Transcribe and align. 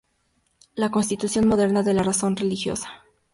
La 0.73 0.89
constitución 0.89 1.47
moderna 1.47 1.83
de 1.83 1.93
la 1.93 2.01
razón 2.01 2.35
religiosa. 2.35 3.03